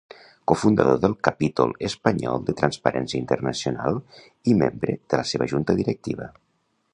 Cofundador 0.51 0.95
del 1.01 1.11
capítol 1.27 1.75
espanyol 1.89 2.41
de 2.47 2.55
Transparència 2.61 3.21
Internacional 3.25 4.01
i 4.55 4.57
membre 4.63 4.97
de 5.13 5.21
la 5.23 5.27
seva 5.35 5.49
junta 5.53 5.77
directiva. 5.85 6.33